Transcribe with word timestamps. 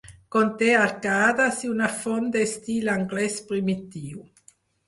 Conté 0.35 0.69
arcades 0.77 1.59
i 1.67 1.69
una 1.73 1.91
font 1.99 2.33
d'estil 2.37 2.93
anglès 2.97 3.39
primitiu. 3.53 4.27